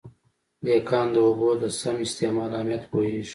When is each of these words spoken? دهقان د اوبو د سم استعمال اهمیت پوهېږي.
دهقان 0.65 1.07
د 1.13 1.17
اوبو 1.27 1.49
د 1.61 1.63
سم 1.79 1.95
استعمال 2.05 2.49
اهمیت 2.55 2.83
پوهېږي. 2.91 3.29